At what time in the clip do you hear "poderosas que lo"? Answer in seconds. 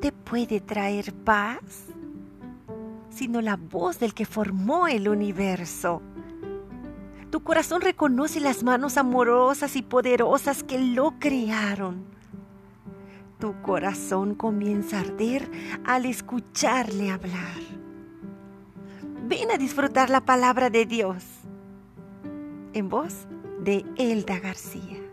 9.82-11.18